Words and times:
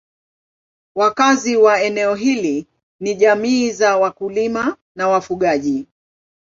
Wakazi 0.95 1.55
wa 1.57 1.81
eneo 1.81 2.15
hili 2.15 2.67
ni 2.99 3.15
jamii 3.15 3.71
za 3.71 3.97
wakulima 3.97 4.77
na 4.95 5.07
wafugaji. 5.07 5.87